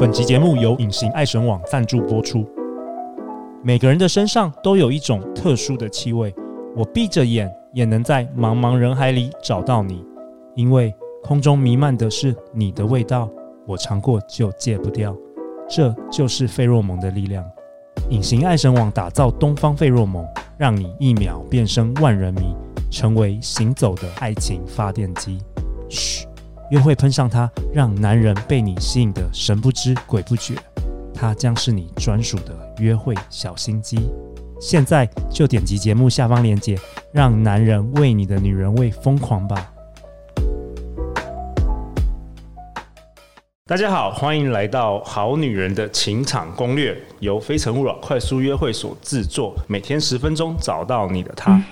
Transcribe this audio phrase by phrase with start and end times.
[0.00, 2.46] 本集节目由隐形爱神网赞助播出。
[3.64, 6.32] 每个人的身上都有一种特殊的气味，
[6.76, 10.04] 我闭着眼也能在茫茫人海里找到你，
[10.54, 13.28] 因为空中弥漫的是你的味道，
[13.66, 15.12] 我尝过就戒不掉。
[15.68, 17.44] 这就是费洛蒙的力量。
[18.08, 20.24] 隐形爱神网打造东方费洛蒙，
[20.56, 22.54] 让你一秒变身万人迷，
[22.88, 25.40] 成为行走的爱情发电机。
[25.88, 26.27] 嘘，
[26.70, 30.54] 约会喷上它，让男人被你吸引的神不知鬼不觉。
[31.14, 34.10] 它将是你专属的约会小心机。
[34.60, 36.78] 现在就点击节目下方链接，
[37.10, 39.72] 让男人为你的女人味疯狂吧。
[43.66, 51.62] 大家好，欢迎来到《好女人的情场攻略》，由非诚勿扰快速约会所制作，每天十分钟，找到你的他。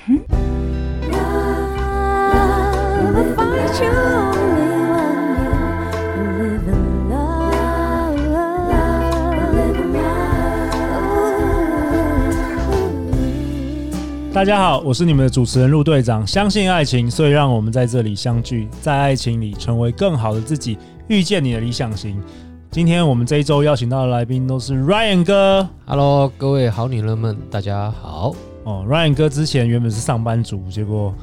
[14.37, 16.25] 大家好，我是你们的主持人陆队长。
[16.27, 20.77] 相信爱情，所以让我们在这里相聚，在爱情里成为更好的自己。
[21.09, 22.23] 遇见你的理想型。
[22.71, 25.67] 今天我们这一周邀请到的来宾都是 Ryan 哥。
[25.87, 28.35] Hello，各位好女人们，大家好。
[28.65, 31.15] 哦，Ryan 哥之前原本是上班族，结果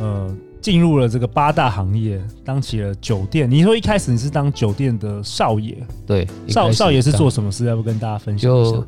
[0.00, 3.50] 呃进入了这个八大行业，当起了酒店。
[3.50, 5.76] 你说一开始你是当酒店的少爷？
[6.06, 7.66] 对，少少爷是做什么事？
[7.66, 8.78] 要不跟大家分享一下？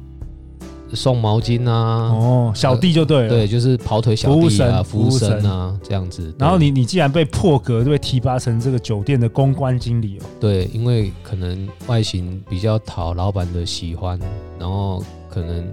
[0.95, 6.34] 送毛巾啊，哦，小弟就对了，对，就是跑腿小弟啊，服务生啊，这样子。
[6.39, 10.22] 然后你你既然被破格，就被提拔成这个酒店的公关经理哦。
[10.41, 14.19] 对，因为可能外形比较讨老板的喜欢，
[14.59, 15.67] 然后可能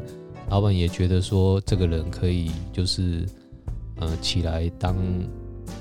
[0.50, 3.26] 老板也觉得说这个人可以就是
[4.00, 4.96] 呃起来当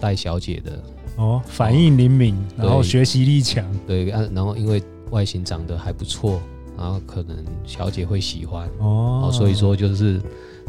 [0.01, 0.83] 带小姐的
[1.17, 6.41] 哦，反应灵敏，然后学习力强，对，然后因为外形长得还不错。
[6.81, 7.37] 然后可能
[7.67, 10.19] 小姐会喜欢哦，所以说就是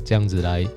[0.04, 0.68] 这样子来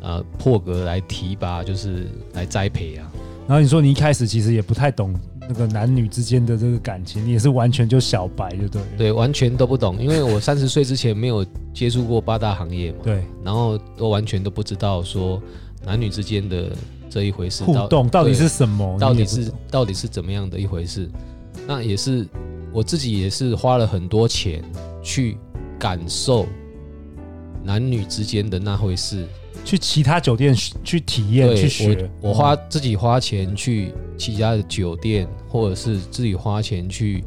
[0.00, 3.12] 呃破格来提拔，就是来栽培啊。
[3.46, 8.82] 然后你说你一开始其实也不太懂那个男女之间的这个感情，你也是完全就小白，就对。
[8.96, 12.98] 对，完全都不懂，因为我三十岁之前没有接触过八大行业嘛。
[13.02, 13.22] 对。
[13.44, 15.38] 然后都完全都不知道说
[15.84, 16.72] 男女之间的
[17.10, 21.10] 这一回事互动到底是什么，到底是到底是怎么样的一回事？
[21.66, 22.26] 那也是。
[22.72, 24.62] 我自己也是花了很多钱
[25.02, 25.38] 去
[25.78, 26.46] 感受
[27.64, 29.26] 男女之间的那回事，
[29.64, 32.10] 去其他酒店去体验去学。
[32.20, 37.24] 我，我花自己花钱去其他的酒店，或者是自己花钱去，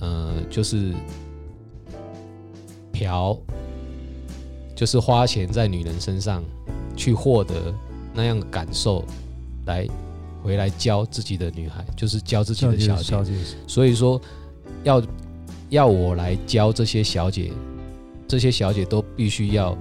[0.00, 0.92] 呃，就是
[2.92, 3.38] 嫖，
[4.74, 6.42] 就是花钱在女人身上
[6.96, 7.54] 去获得
[8.14, 9.04] 那样的感受，
[9.66, 9.86] 来
[10.42, 13.02] 回来教自己的女孩，就是教自己的小姐。
[13.02, 13.32] 小姐
[13.66, 14.20] 所以说。
[14.84, 15.02] 要
[15.70, 17.50] 要我来教这些小姐，
[18.28, 19.76] 这些小姐都必须要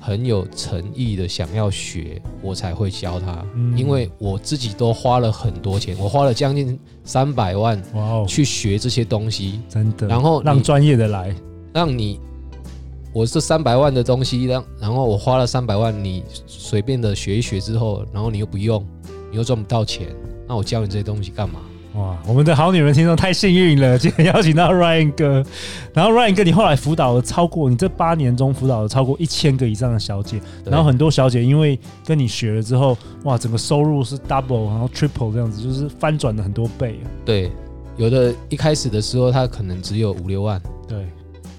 [0.00, 3.44] 很有诚意的想要学，我才会教她。
[3.54, 10.06] 嗯、因为我自己都花了很多钱，我花了将近三百万，哇，去学这些东西，真的。
[10.06, 11.34] 然后让专业的来，
[11.74, 12.18] 让你，
[13.12, 18.84] 我这三百万的东西，让然后我花了三百万，你随便的学一学之后，然后你又不用，
[19.30, 20.08] 你又赚不到钱，
[20.46, 21.60] 那我教你这些东西干嘛？
[21.98, 25.44] 哇，我们的好女人听众太幸运了，今天邀请到 Ryan 哥。
[25.92, 31.76] 然后 Ryan 哥，你后来辅导了超过，你这八年中辅导了超过一千个以上的小姐，然后很多小姐因为
[32.06, 37.00] 跟你学了之后，哇，整个收入是 double，然后 triple 这样子，就是翻转了很多倍。
[37.24, 37.50] 对，
[37.96, 41.04] 有的一开始的时候，他可能只有五六万，对，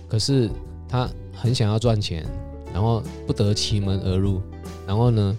[0.07, 0.49] 可是
[0.87, 2.25] 他很想要赚钱，
[2.73, 4.41] 然后不得其门而入，
[4.87, 5.35] 然后呢，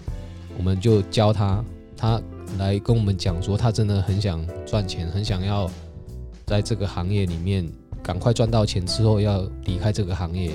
[0.59, 1.63] 我们就教他，
[1.97, 2.21] 他。
[2.57, 5.69] 来跟我们讲说，他真的很想赚钱，很想要
[6.45, 7.67] 在这个行业里面
[8.03, 10.51] 赶快赚到钱之后要离开这个行业，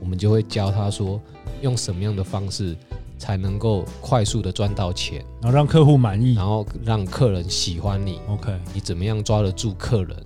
[0.00, 1.20] 我们就会教他说，
[1.62, 2.76] 用什么样的方式
[3.18, 8.20] 才能够快速的赚到钱，然后让客户满意，然后让客人喜欢你。
[8.28, 10.16] OK，你怎么样抓得住客人？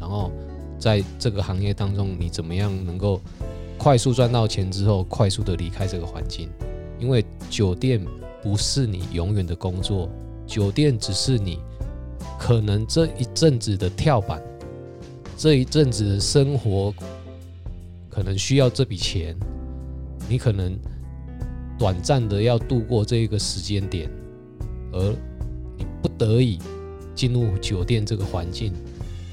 [0.00, 0.32] 然后
[0.78, 3.20] 在这个行业当中，你怎么样能够
[3.78, 6.48] 快速赚到钱之后，快速的离开这个环境？
[6.98, 8.04] 因为酒店。
[8.44, 10.06] 不是你永远的工作，
[10.46, 11.58] 酒店只是你
[12.38, 14.42] 可能这一阵子的跳板，
[15.36, 16.94] 这一阵子的生活
[18.10, 19.36] 可能需要这笔钱，
[20.28, 20.78] 你可能
[21.78, 24.10] 短暂的要度过这一个时间点，
[24.92, 25.14] 而
[25.76, 26.58] 你不得已
[27.14, 28.72] 进入酒店这个环境，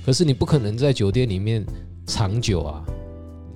[0.06, 1.66] 可是你不可能在酒店里面
[2.06, 2.84] 长久啊，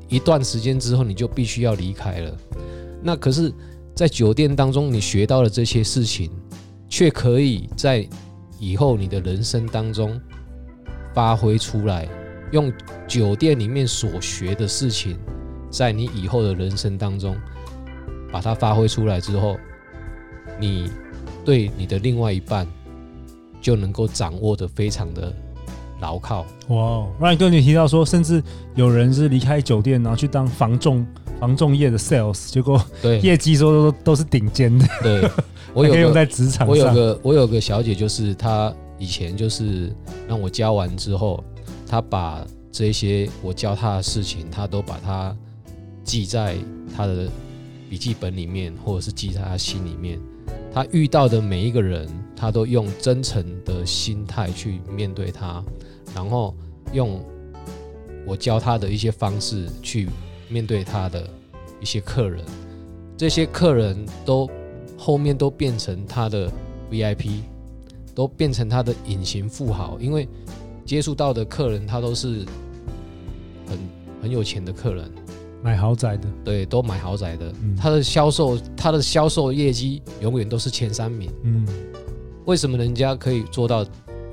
[0.07, 2.37] 一段时间之后你就必须要离开了，
[3.03, 3.53] 那可是。
[3.95, 6.29] 在酒店当中，你学到了这些事情，
[6.89, 8.07] 却可以在
[8.59, 10.19] 以后你的人生当中
[11.13, 12.07] 发挥出来，
[12.51, 12.71] 用
[13.07, 15.17] 酒店里面所学的事情，
[15.69, 17.35] 在你以后的人生当中，
[18.31, 19.57] 把它发挥出来之后，
[20.59, 20.89] 你
[21.43, 22.67] 对你的另外一半
[23.61, 25.33] 就能够掌握的非常的
[25.99, 26.45] 牢靠。
[26.67, 28.41] 哇，Ryan 哥，你提到说，甚至
[28.75, 31.05] 有人是离开酒店，然后去当房仲、
[31.39, 34.85] 房仲业的 sales，结果对 业绩说都都是顶尖的。
[35.01, 35.29] 对，
[35.75, 36.67] 我有可以用在职场上。
[36.67, 39.93] 我有个我有个小姐，就是她以前就是
[40.27, 41.43] 让我教完之后，
[41.85, 45.35] 她把这些我教她的事情，她都把它
[46.03, 46.55] 记在
[46.95, 47.27] 她的
[47.89, 50.17] 笔记本里面，或者是记在她心里面。
[50.73, 55.63] 她遇到的每一个人，她都用真诚的心态去面对他，
[56.13, 56.55] 然后
[56.93, 57.21] 用
[58.25, 60.09] 我教她的一些方式去
[60.49, 61.29] 面对她的
[61.81, 62.43] 一些客人。
[63.17, 64.49] 这些客人都
[64.97, 66.51] 后面都变成他的
[66.91, 67.41] VIP，
[68.13, 70.27] 都变成他的隐形富豪，因为
[70.85, 72.45] 接触到的客人，他都是
[73.67, 73.77] 很
[74.21, 75.11] 很有钱的客人。
[75.63, 77.51] 买豪宅的，对，都买豪宅的。
[77.63, 81.31] 嗯、他的销售，他的销售业绩永远都是前三名。
[81.41, 81.65] 嗯，
[82.45, 83.83] 为什么人家可以做到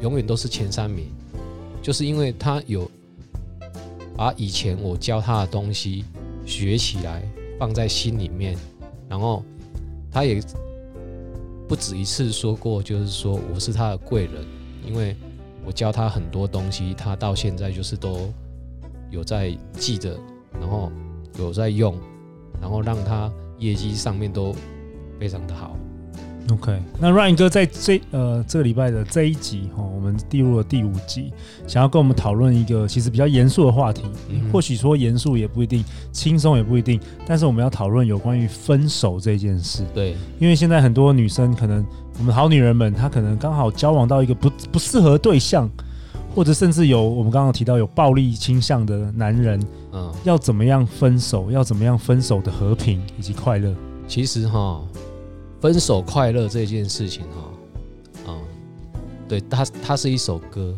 [0.02, 1.06] 永远都是前三名？
[1.80, 2.90] 就是因为他有
[4.14, 6.04] 把以前我教他的东西
[6.44, 7.22] 学起来，
[7.58, 8.54] 放在心里面，
[9.08, 9.42] 然后
[10.12, 10.40] 他也
[11.66, 14.44] 不止一次说过，就是说我是他的贵人，
[14.86, 15.16] 因为
[15.64, 18.32] 我教他很多东西，他到现在就是都
[19.10, 20.16] 有在记着，
[20.60, 20.92] 然后。
[21.38, 21.96] 有在用，
[22.60, 24.54] 然后让他业绩上面都
[25.18, 25.74] 非常的好。
[26.50, 31.32] OK，那 Ryan 哥在这呃这个礼拜的这一集哈，我们进入了第五集，
[31.66, 34.02] 想要跟我们讨论一个其实比较严肃的话题。
[34.28, 39.84] 嗯、或许说严肃也不一定，轻松也不一定，但是我们要讨论有关于分手这件事。
[39.94, 41.84] 对，因为现在很多女生可能，
[42.18, 45.70] 我们好女人们，她可能刚好交往到一个不不适合对象。
[46.34, 49.60] 或者甚至有我们刚刚提到有暴力倾向的男人，
[49.92, 51.50] 嗯，要怎么样分手？
[51.50, 53.70] 要怎么样分手的和平以及快乐？
[54.08, 54.80] 其实哈，
[55.62, 57.48] 分手快乐这件事情哈，
[58.26, 58.42] 嗯，
[59.28, 60.76] 对，它它是一首歌，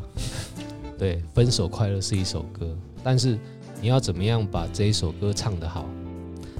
[0.98, 3.38] 对，分手快乐是一首歌，但是
[3.80, 5.86] 你要怎么样把这一首歌唱得好，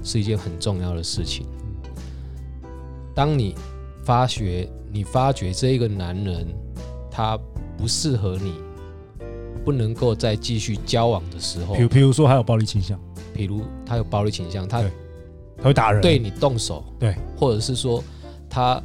[0.02, 1.46] 是一件很重要的事情。
[3.14, 3.54] 当你
[4.04, 6.46] 发觉你发觉这一个男人
[7.10, 7.38] 他
[7.76, 8.54] 不适合你。
[9.64, 13.00] 不能够再继续交往的时候，比如，比如说还有暴力倾向，
[13.32, 14.82] 比如他有暴力倾向，他
[15.56, 18.04] 他会打人，对你动手，对，或者是说
[18.54, 18.80] 他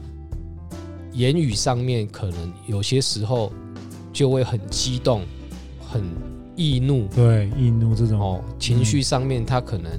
[1.11, 3.51] 言语上面可能有些时候
[4.11, 5.21] 就会很激动、
[5.87, 6.03] 很
[6.55, 9.91] 易怒，对，易怒这种哦，情绪上面他可能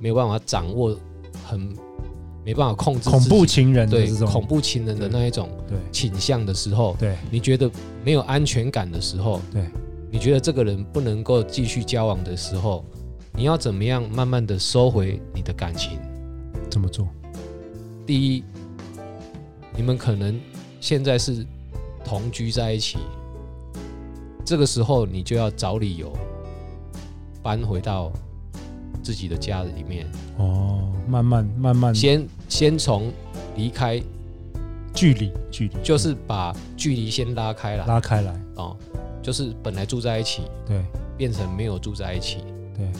[0.00, 0.96] 没有办法掌握，
[1.44, 1.60] 很
[2.42, 7.70] 没办法控制，恐怖情人对恐怖情人的那一种对倾向的时候，对，你觉得
[8.02, 9.62] 没有安全感的时候，对。
[10.10, 12.82] 你觉得这个人不能够继续交往的时候，
[13.34, 15.98] 你要怎么样慢慢的收回你的感情？
[16.70, 17.08] 怎么做？
[18.06, 18.44] 第一，
[19.76, 20.40] 你们可能
[20.80, 21.46] 现在是
[22.04, 22.98] 同居在一起，
[24.44, 26.12] 这个时候你就要找理由
[27.42, 28.12] 搬回到
[29.02, 30.06] 自己的家里面。
[30.38, 33.12] 哦，慢慢慢慢，先先从
[33.56, 34.00] 离开
[34.94, 38.34] 距离距离，就是把距离先拉开了，拉开来。
[38.56, 38.76] 哦。
[39.22, 40.82] 就是本来住在一起，对，
[41.16, 42.38] 变成没有住在一起，
[42.76, 42.90] 对，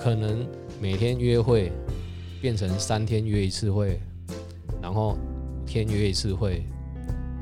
[0.00, 0.48] 可能
[0.80, 1.70] 每天约会
[2.40, 4.00] 变成三天约一次会，
[4.80, 5.18] 然后
[5.66, 6.64] 天约一次会，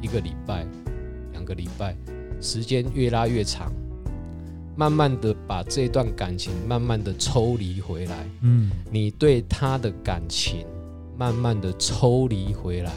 [0.01, 0.67] 一个礼拜、
[1.33, 1.95] 两个礼拜，
[2.41, 3.71] 时间越拉越长，
[4.77, 10.67] 慢慢的把这段感情慢慢的抽离回来，嗯，你对他的感情
[11.17, 12.93] 慢慢的抽离回来，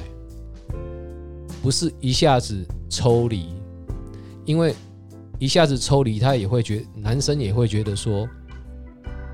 [1.61, 3.53] 不是一下子抽离，
[4.45, 4.73] 因为。
[5.39, 8.27] 一下子抽离，他也会觉，男生也会觉得说，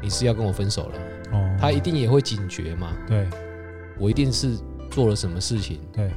[0.02, 0.98] 你是要跟我分手了，
[1.32, 3.26] 哦，他一定也会警觉嘛，对，
[3.98, 4.58] 我一定是
[4.94, 6.12] 做了什么事情，对，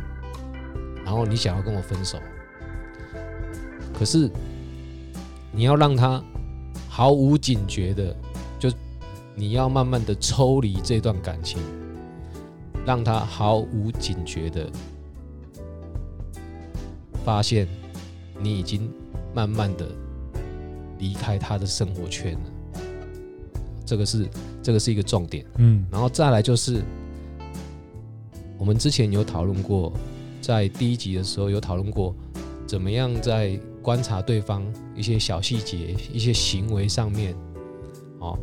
[1.05, 2.19] 然后你想要跟我分手，
[3.99, 4.31] 可是
[5.53, 6.23] 你要让他
[6.89, 8.17] 毫无警觉的，
[8.59, 8.71] 就
[9.35, 11.61] 你要慢慢的抽离这段感情，
[12.85, 14.71] 让他毫无警觉的
[17.25, 17.67] 发现
[18.39, 18.91] 你已经。
[19.35, 19.87] 慢慢的
[20.99, 22.81] 离开他的生活圈了，
[23.85, 24.27] 这个是
[24.63, 26.83] 这个是一个重点，嗯，然后再来就是
[28.59, 29.93] 我们之前有讨论过，
[30.41, 32.15] 在第一集的时候有讨论过，
[32.67, 37.35] 怎么样在观察对方一些小细节、一些行为上面，
[38.19, 38.39] 哦，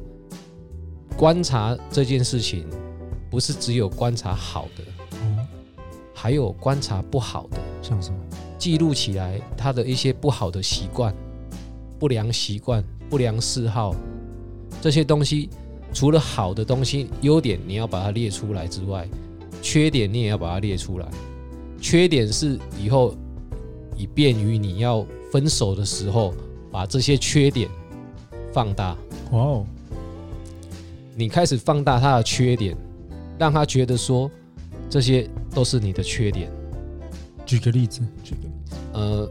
[1.18, 2.66] 观察这件事情
[3.30, 5.48] 不是只有观察好的，哦，
[6.14, 8.18] 还有观察不好的，像什么？
[8.58, 11.14] 记录起来他的一些不好的习惯、
[12.00, 13.94] 不良习惯、不良嗜好，
[14.80, 15.50] 这些东西
[15.92, 19.06] 除了好的东西、优点你要把它列出来之外，
[19.64, 21.08] 缺点你也要把它列出来。
[21.80, 23.16] 缺点是以后
[23.98, 26.34] 以便于你要分手的时候，
[26.70, 27.70] 把这些缺点
[28.52, 28.96] 放大。
[29.32, 29.66] 哇哦！
[31.16, 32.76] 你开始放大他的缺点，
[33.40, 34.30] 让他觉得说
[34.90, 36.52] 这些都是你的缺点。
[37.46, 39.30] 举个例子，举个例子，呃，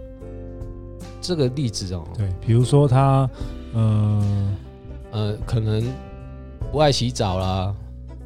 [1.21, 3.29] 这个例子哦，对，比如说他，
[3.75, 4.55] 呃，
[5.11, 5.83] 呃，可能
[6.71, 7.75] 不爱洗澡啦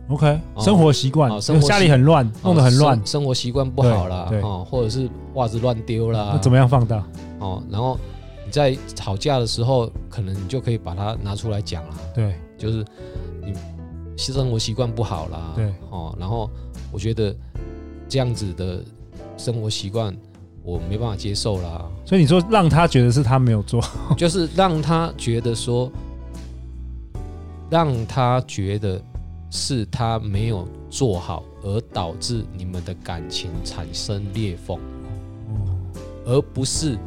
[0.09, 7.05] ，OK，生活习惯，生活家里很乱，弄得很乱，生活习惯不好啦，哦，或者是袜子乱丢啦，那怎么样放大？
[7.39, 7.99] 哦，然后
[8.45, 12.85] 你在吵架的时候，可能你就可以把它拿出来讲了，对，就是
[13.45, 13.53] 你
[14.17, 16.51] 生活习惯不好啦，对，哦，然后
[16.93, 17.35] 我觉得
[18.09, 18.83] 这样子的。
[19.39, 20.17] 生活习惯
[20.63, 23.85] 我没办法接受啦，所以你说让他觉得是他没有做，
[24.17, 25.93] 就是让他觉得说，
[27.69, 28.99] 让他觉得
[29.57, 34.79] 是他没有做好，而导致你们的感情产生裂缝，
[36.27, 36.99] 而不是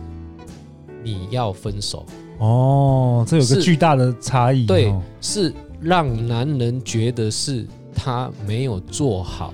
[1.04, 2.06] 你要分手。
[2.40, 4.66] 哦，这有个巨大的差异。
[4.66, 4.92] 对，
[5.22, 9.54] 是让男人觉得是他没有做好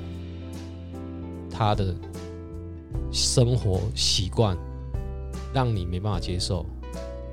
[1.52, 1.94] 他的。
[3.12, 4.58] 生活习惯
[5.54, 6.66] 让你没办法接受，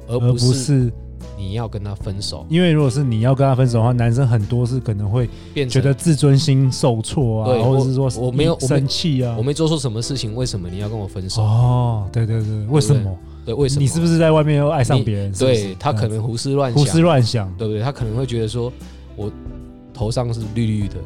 [0.06, 0.92] 而不是
[1.36, 2.46] 你要跟他分手。
[2.48, 11.42] 因为如果是你要跟他分手的话，男生很多是可能会变觉得自尊心受挫啊，或者是说我没有生气啊，我没做错什么事情，为什么你要跟我分手？
[11.42, 13.18] 哦，对对对，为什么？
[13.44, 13.80] 对，为什么？
[13.80, 15.32] 你是不是在外面又爱上别人？
[15.32, 17.82] 对，他可能胡思乱想，胡思乱想，对不对？
[17.82, 18.72] 他可能会觉得说
[19.16, 19.30] 我
[19.92, 20.96] 头上是绿绿的，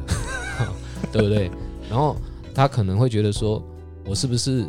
[1.11, 1.49] 对不对？
[1.89, 2.15] 然后
[2.53, 3.61] 他可能会觉得说。
[4.09, 4.63] 我是不是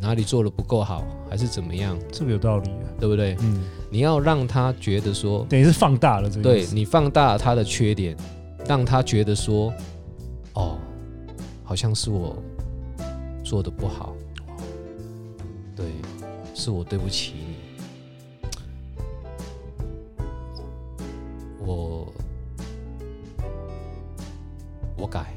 [0.00, 1.96] 哪里做的不够好，还是怎么样？
[2.10, 3.36] 这个有道理啊，对不对？
[3.42, 8.16] 嗯，你要让他觉得说，等于是放大了这个，对，你放大他的缺点，
[8.66, 9.72] 让他觉得说，
[10.54, 10.78] 哦，
[11.64, 12.36] 好像是我
[13.44, 14.14] 做的不好，
[15.74, 15.86] 对，
[16.54, 17.56] 是我对不起你，
[21.66, 22.12] 我
[24.96, 25.34] 我改，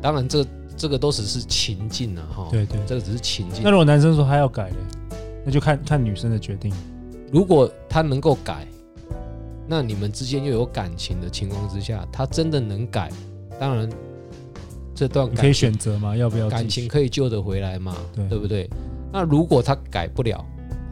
[0.00, 0.44] 当然这。
[0.74, 3.62] 这个都只是情境啊，哈，对对，这个只是情境。
[3.62, 4.76] 那如果男生说他要改呢，
[5.44, 6.72] 那就看看女生的决定。
[7.32, 8.66] 如果他能够改，
[9.66, 13.10] 那你们之间又有感情的情况之下，他真的能改，
[13.58, 13.88] 当然
[14.94, 16.16] 这段感情可以选择吗？
[16.16, 17.96] 要不要感情可以救得回来嘛？
[18.14, 18.68] 对，对不对？
[19.12, 20.44] 那如果他改不了，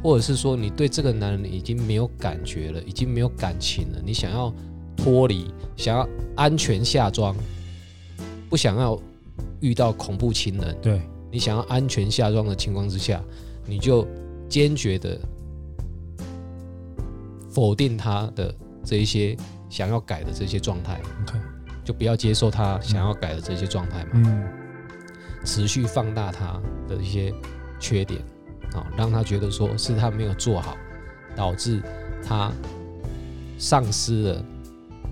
[0.02, 4.52] 或者是说你对这个男人已经没有感觉了，已经没有感情了，你想要
[4.96, 7.34] 脱离，想要安全下装，
[8.48, 8.98] 不想要。
[9.60, 13.22] 遇到恐怖情人，对，你想要安全下装的情况之下，
[13.66, 14.06] 你就
[14.50, 15.18] 坚决的
[17.48, 18.54] 否定他的
[18.84, 19.36] 这一些
[19.70, 21.38] 想要改的这些状态，OK，
[21.84, 24.44] 就不要接受他想要改的这些状态嘛，嗯，
[25.44, 27.32] 持续放大他的一些
[27.78, 28.20] 缺点
[28.74, 30.76] 啊，让他觉得说是他没有做好，
[31.36, 31.80] 导致
[32.22, 32.52] 他
[33.56, 34.44] 丧失了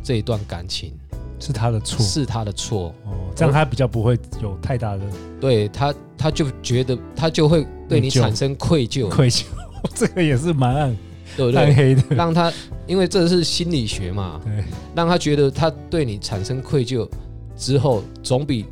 [0.02, 0.92] 这一段感情。
[1.38, 2.94] 是他的错，是他的错。
[3.04, 5.00] 哦，这样他比较不会有太大的，
[5.40, 9.44] 对他，他就觉得他就会对你产生愧疚，愧疚，
[9.94, 10.96] 这个也是蛮暗，
[11.36, 11.60] 对不对？
[11.60, 12.52] 暗黑的，让他，
[12.86, 14.64] 因为这是心理学嘛，对，
[14.94, 17.08] 让他觉得他对你产生愧疚
[17.56, 18.66] 之后，总比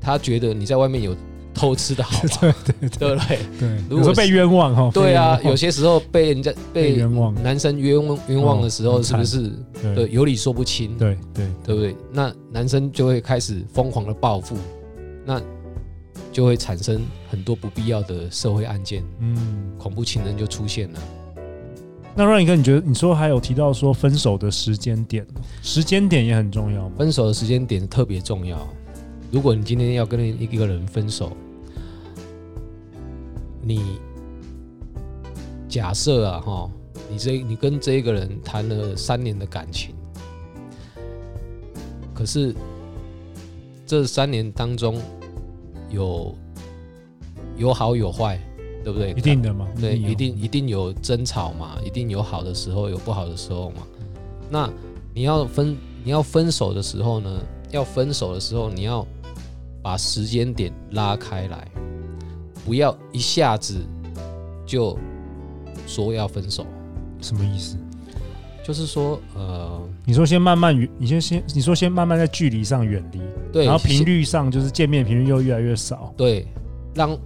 [0.00, 1.16] 他觉得你在外面有。
[1.54, 3.38] 偷吃的好， 对对对不对？
[3.58, 9.52] 对，如果说被冤枉哈，对啊，有些时候被人家被冤枉，男生冤枉冤枉的时候，是不是？
[9.94, 11.96] 对，有理说不清，对对，对不对？
[12.12, 14.56] 那男生就会开始疯狂的报复，
[15.24, 15.40] 那
[16.30, 19.36] 就会产生很多不必要的社会案件，嗯，
[19.78, 21.00] 恐怖情人就出现了。
[22.14, 25.26] 那 Ronnie 哥，你觉得你说还有提到说分手的时间点，
[25.62, 26.94] 时间点也很重要吗？
[26.98, 28.58] 分手的时间点特别重要。
[29.32, 31.32] 如果你今天要跟一个人分手，
[33.62, 33.98] 你
[35.66, 36.70] 假设啊，哈，
[37.10, 39.94] 你这你跟这一个人谈了三年的感情，
[42.12, 42.54] 可是
[43.86, 45.00] 这三年当中
[45.88, 46.34] 有
[47.56, 48.38] 有好有坏，
[48.84, 49.12] 对不对？
[49.12, 53.78] 一定的嘛，对，一定一定有争吵嘛，一定有好的时候，有不好的时候嘛。
[54.50, 54.70] 那
[55.14, 55.74] 你要分
[56.04, 57.40] 你要分手的时候呢？
[57.70, 59.06] 要分手的时候，你要。
[59.82, 61.68] 把时间点拉开来，
[62.64, 63.84] 不要一下子
[64.64, 64.96] 就
[65.86, 66.64] 说要分手。
[67.20, 67.76] 什么意思？
[68.64, 73.20] 就是说，呃，你说先慢慢远，你先先，你说先慢慢在距离上远离，
[73.52, 76.46] 对，然后频率上就是见面频率又越来越少，对，
[76.94, 77.18] 让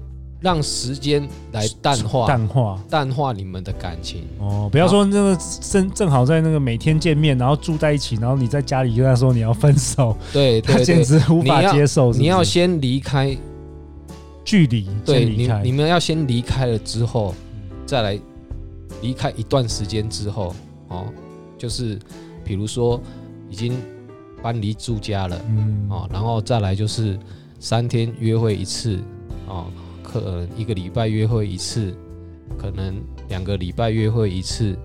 [0.46, 4.68] 让时间来淡化淡化淡化你们的感情哦。
[4.70, 12.12] 不要说那个正正好在那个每天见面，然后住在一起，然后你在家里跟他说你要分手，对，对，对，他简直无法接受？
[12.12, 13.36] 你要先离开
[14.44, 17.34] 距离，对，你你们要先离开了之后，
[17.84, 18.16] 再来
[19.02, 20.54] 离开一段时间之后
[20.86, 21.06] 哦，
[21.58, 21.98] 就是
[22.44, 23.00] 比如说
[23.50, 23.76] 已经
[24.40, 27.18] 搬离住家了，嗯哦，然后再来就是
[27.58, 29.00] 三天约会一次
[29.48, 29.66] 哦。
[30.20, 31.94] 可能一个礼拜约会一次，
[32.58, 32.96] 可能
[33.28, 34.76] 两个礼拜约会一次，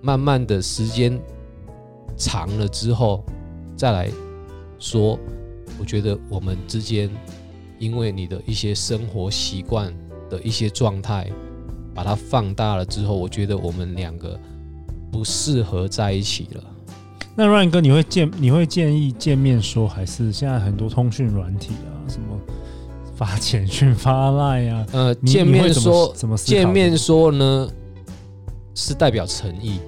[0.00, 1.18] 慢慢的时间
[2.16, 3.24] 长了之后，
[3.76, 4.08] 再来
[4.78, 5.18] 说，
[5.78, 7.10] 我觉得我们之间
[7.78, 9.92] 因为你的一些生活习惯
[10.30, 11.30] 的一些状态，
[11.94, 14.38] 把它放大了之后，我觉得我们两个
[15.10, 16.64] 不适合在一起了。
[17.36, 22.38] 那 Ryan 哥，你会建你会建议见面说，还是现在很多通讯软体啊什么？
[23.14, 27.68] 发简讯、发赖呀，呃，见面说怎么见面说呢？
[28.74, 29.78] 是代表诚意。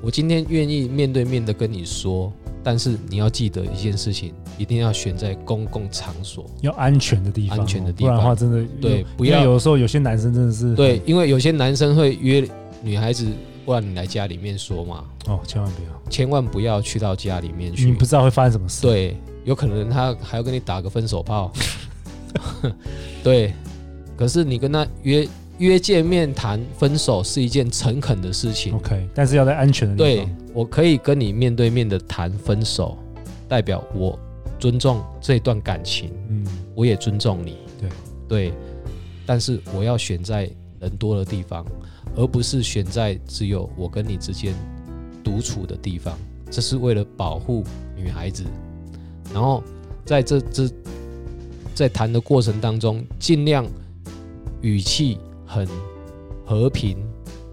[0.00, 2.32] 我今天愿意面对面的跟你说，
[2.64, 8.14] 但是你要记得一件事情，一定要选在公共场所，要安全的地方，安全的地方。
[8.14, 12.48] 不然的话，真的对，不要有的时候有些男生真的是对，因为有些男生会约
[12.82, 13.28] 女孩子，
[13.66, 15.04] 不然你来家里面说嘛。
[15.26, 18.82] 哦，千万不要，千万不要去到家里面去，你不知道会发生什么事。
[18.82, 19.16] 对。
[19.44, 21.52] 有可能他还要跟你打个分手炮，
[23.22, 23.52] 对。
[24.14, 25.26] 可是你跟他约
[25.58, 29.08] 约见面谈分手是一件诚恳的事情，OK。
[29.12, 30.26] 但是要在安全的地方。
[30.26, 32.96] 对，我可以跟你面对面的谈分手，
[33.48, 34.16] 代表我
[34.60, 37.90] 尊重这段感情，嗯，我也尊重你，对
[38.28, 38.52] 对。
[39.26, 41.66] 但是我要选在人多的地方，
[42.14, 44.54] 而不是选在只有我跟你之间
[45.24, 46.16] 独处的地方，
[46.48, 47.64] 这是为了保护
[47.96, 48.44] 女孩子。
[49.32, 49.62] 然后
[50.04, 50.68] 在这这
[51.74, 53.66] 在谈的过程当中，尽量
[54.60, 55.66] 语气很
[56.44, 56.98] 和平，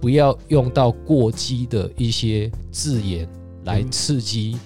[0.02, 3.28] 不要用到过激的一些字眼
[3.64, 4.58] 来刺激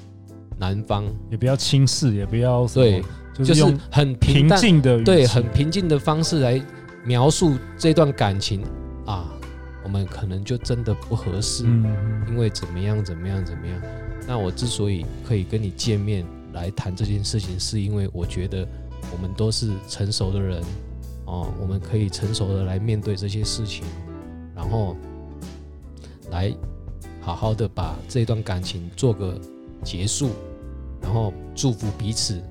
[0.58, 3.04] 男方，也不要轻视，也不要对，
[3.44, 6.60] 就是很平静的对，很平静的方式来
[7.06, 8.64] 描述这段感情
[9.06, 9.32] 啊，
[9.84, 11.64] 我们可能就真的不合适，
[12.28, 13.80] 因为怎么样怎么样怎么样。
[14.28, 16.26] 那我之所以可以跟你见面。
[16.54, 18.68] 来谈这件事情，是因为我觉得
[19.12, 20.62] 我们都是成熟的人
[21.26, 23.84] 哦，我们可以成熟的来面对这些事情，
[24.56, 24.96] 然后
[26.32, 26.54] 来
[27.22, 29.40] 好好的把这段感情做个
[29.84, 30.30] 结束，
[31.02, 32.42] 然后祝福彼此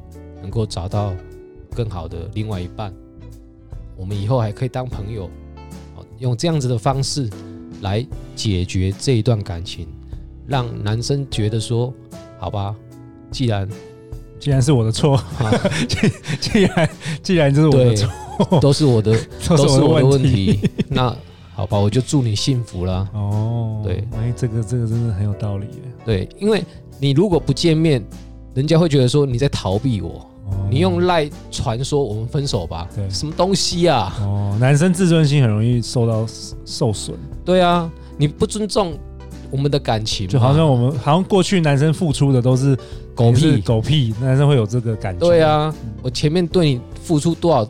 [0.40, 1.14] 能够找到
[1.74, 2.92] 更好的另外一半，
[3.96, 5.30] 我们以后还可以当朋友，
[6.18, 7.28] 用这样子的方式
[7.80, 9.88] 来解决这一段感情，
[10.46, 11.92] 让男生觉得说，
[12.38, 12.74] 好吧，
[13.30, 13.68] 既然
[14.42, 15.22] 既然是我的错，
[15.86, 15.96] 既
[16.40, 16.90] 既然
[17.22, 19.16] 既然这是我的错，都是我的，
[19.48, 20.58] 都是我的问题。
[20.88, 21.16] 那
[21.54, 23.08] 好吧，我就祝你幸福啦。
[23.14, 25.82] 哦，对，哎，这个这个真的很有道理耶。
[26.04, 26.60] 对，因为
[26.98, 28.04] 你如果不见面，
[28.52, 30.26] 人家会觉得说你在逃避我。
[30.68, 32.88] 你用赖传说我们分手吧？
[32.96, 34.12] 对，什么东西啊？
[34.22, 36.26] 哦，男生自尊心很容易受到
[36.64, 37.16] 受损。
[37.44, 38.98] 对啊，你不尊重
[39.52, 42.76] 我们的感情，就好像我们好像过去男生付出的都是。
[43.14, 45.26] 狗屁狗屁，男生会有这个感觉。
[45.26, 47.68] 对啊，我前面对你付出多少，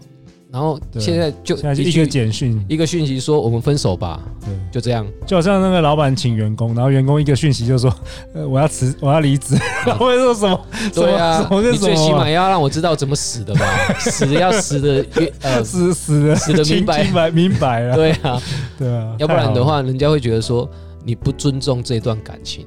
[0.51, 4.21] 然后现在就一个简讯，一个讯息说我们分手吧。
[4.41, 5.07] 对，就这样。
[5.27, 7.93] 就好像那个老板请员工，然后员工一个讯息就说，
[8.35, 9.57] 呃，我要辞，我要离职。
[9.99, 10.61] 会说什么？
[10.95, 13.67] 对啊，你最起码要让我知道怎么死的吧？
[13.99, 15.07] 死的要死的，
[15.41, 17.95] 呃， 死死的死的明白明白明白了。
[17.97, 18.43] 对啊，
[18.79, 20.69] 对啊，要不然的话，人家会觉得说
[21.05, 22.67] 你不尊重这段感情。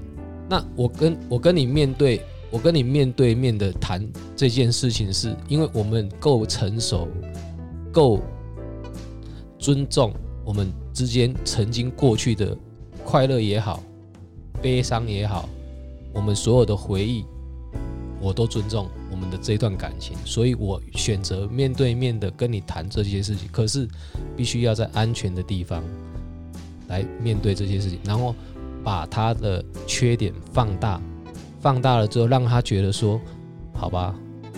[0.49, 2.21] 那我跟我跟你面对。
[2.55, 4.01] 我跟你面对面的谈
[4.33, 7.05] 这件事情，是因为我们够成熟，
[7.91, 8.21] 够
[9.59, 10.13] 尊重
[10.45, 12.57] 我们之间曾经过去的
[13.03, 13.83] 快乐也好，
[14.61, 15.49] 悲伤也好，
[16.13, 17.25] 我们所有的回忆，
[18.21, 23.49] 我都尊重我们的这段感情，所以我选择面对面的跟你谈这些事情。
[23.51, 23.85] 可是，
[24.37, 25.83] 必须要在安全的地方
[26.87, 28.33] 来面对这些事情，然后
[28.81, 31.01] 把他的缺点放大。
[31.65, 33.19] 放大了之后，让他觉得说
[33.73, 34.13] ：“好吧，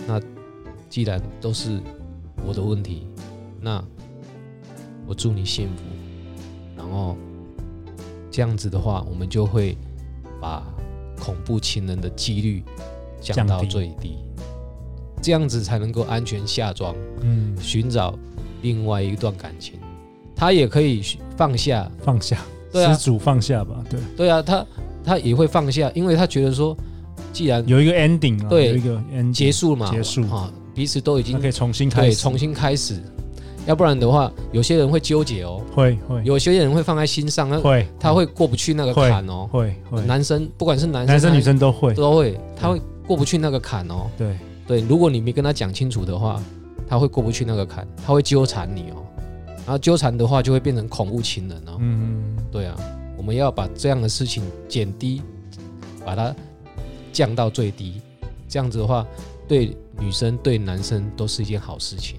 [0.06, 0.20] 那
[0.90, 1.80] 既然都是
[2.46, 3.06] 我的问题，
[3.62, 3.82] 那
[5.06, 5.84] 我祝你幸福。
[6.76, 7.16] 然后
[8.30, 9.74] 这样子的话，我们就会
[10.38, 10.62] 把
[11.18, 12.62] 恐怖情人的几率
[13.22, 14.18] 降到最低，
[15.22, 18.18] 这样子才能够安全下庄，嗯，寻找
[18.60, 19.80] 另外一段感情。
[20.36, 21.02] 他也可以
[21.38, 22.36] 放下，放下，
[22.70, 24.66] 对啊，施主放下吧，对，对啊，他
[25.02, 26.76] 他也会放下，因为他觉得说。”
[27.32, 30.22] 既然有一个 ending 对，有一个 ending 结束嘛，结束。
[30.30, 33.00] 啊，彼此都已经可以重新开始，重新开始。
[33.66, 41.92] 要不然的话，有些人会纠结哦，会会，有些人会放在心上，会，他会过不去那个坎哦，会会，男生不管是男生男生女生都会。
[41.94, 44.36] 都会，他会过不去那个坎哦，对。
[44.66, 46.42] 对，如果你没跟他讲清楚的话，
[46.86, 49.04] 他会过不去那个坎，他会纠缠你哦，
[49.64, 52.76] 然后纠缠的话就会变成恐怖情人哦，嗯，对啊，
[53.16, 55.22] 我们要把这样的事情减低，
[56.04, 56.34] 把它
[57.12, 58.00] 降到最低，
[58.48, 59.06] 这样子的话，
[59.46, 62.18] 对女生对男生都是一件好事情。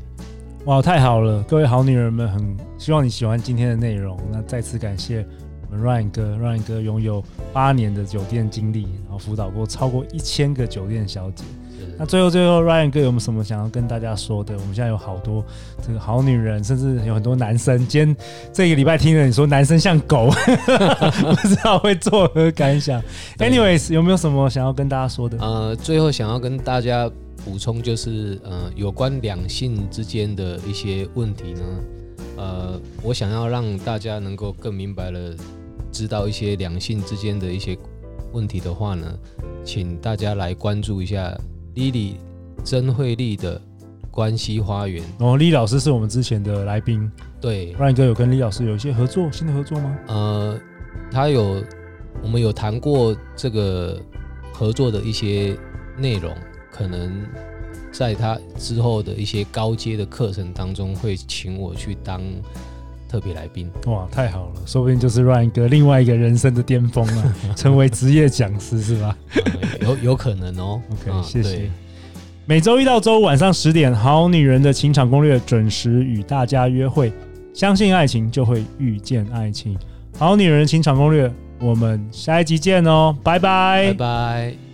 [0.66, 1.42] 哇，太好了！
[1.44, 4.20] 各位好女人们，很希望你喜欢今天的内容。
[4.32, 5.26] 那再次感谢
[5.70, 7.24] 我们 Ryan 哥，Ryan 哥拥有
[7.54, 8.88] 八年的酒店经历，
[9.20, 11.44] 辅导过超过一千个酒店小姐。
[11.98, 14.54] 那最后最后，Ryan 哥有没有什么想要跟大家说的？
[14.54, 15.44] 我们现在有好多
[15.86, 17.78] 这个好女人，甚至有很多男生。
[17.88, 18.18] 今天
[18.54, 20.30] 这个礼拜听了你说男生像狗，
[21.42, 23.02] 不知道会作何感想
[23.38, 25.38] ？Anyways，有没有什么想要跟大家说的？
[25.40, 27.10] 呃，最后想要跟大家。
[27.46, 31.62] 补充就是，呃，有关两性之间的一些问题呢，
[32.36, 35.34] 呃，我想要让大家能够更明白了
[35.90, 37.78] 知道一些两性之间的一些
[38.32, 39.18] 问题的话呢，
[39.64, 41.36] 请大家来关注一下
[41.76, 42.16] Lily
[42.64, 43.62] 曾慧丽的
[44.12, 45.04] 关系花园。
[45.20, 49.98] 哦，Lily 老师是我们之前的来宾，对，Ryan 哥有跟 Lily 老师有一些合作，新的合作吗？
[50.08, 50.60] 呃，
[51.12, 51.64] 他有，
[52.22, 54.00] 我们有谈过这个
[54.54, 55.58] 合作的一些
[55.98, 56.34] 内容。
[56.72, 57.26] 可能
[57.92, 62.22] 在他之后的一些高阶的课程当中，会请我去当
[63.10, 63.70] 特别来宾。
[63.88, 69.18] 哇，太好了，说不定就是 Ryan 哥另外一个人生的巅峰了， 成为职业讲师是吧？
[69.82, 70.82] 有有可能哦。
[70.92, 71.70] OK，谢谢。
[72.46, 77.12] 每周一到周五晚上十点，《好女人的情场攻略》准时与大家约会。
[77.54, 79.76] 相信爱情，就会遇见爱情。
[80.18, 81.28] 《好女人的情场攻略》，
[81.60, 84.69] 我们下一集见哦，拜拜，拜拜。